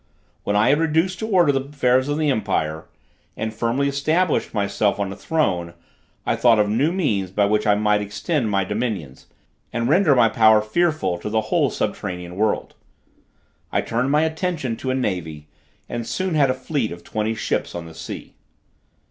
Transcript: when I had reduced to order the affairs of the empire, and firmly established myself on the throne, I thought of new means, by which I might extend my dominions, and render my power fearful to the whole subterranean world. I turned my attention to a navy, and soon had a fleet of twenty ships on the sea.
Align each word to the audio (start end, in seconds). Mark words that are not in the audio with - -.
when 0.43 0.55
I 0.55 0.69
had 0.69 0.79
reduced 0.79 1.19
to 1.19 1.27
order 1.27 1.51
the 1.51 1.61
affairs 1.65 2.07
of 2.09 2.17
the 2.17 2.31
empire, 2.31 2.85
and 3.37 3.53
firmly 3.53 3.87
established 3.87 4.51
myself 4.51 4.99
on 4.99 5.11
the 5.11 5.15
throne, 5.15 5.75
I 6.25 6.35
thought 6.35 6.57
of 6.57 6.67
new 6.67 6.91
means, 6.91 7.29
by 7.29 7.45
which 7.45 7.67
I 7.67 7.75
might 7.75 8.01
extend 8.01 8.49
my 8.49 8.63
dominions, 8.63 9.27
and 9.71 9.87
render 9.87 10.15
my 10.15 10.27
power 10.27 10.59
fearful 10.59 11.19
to 11.19 11.29
the 11.29 11.41
whole 11.53 11.69
subterranean 11.69 12.35
world. 12.35 12.73
I 13.71 13.81
turned 13.81 14.09
my 14.09 14.23
attention 14.23 14.75
to 14.77 14.89
a 14.89 14.95
navy, 14.95 15.45
and 15.87 16.07
soon 16.07 16.33
had 16.33 16.49
a 16.49 16.55
fleet 16.55 16.91
of 16.91 17.03
twenty 17.03 17.35
ships 17.35 17.75
on 17.75 17.85
the 17.85 17.93
sea. 17.93 18.33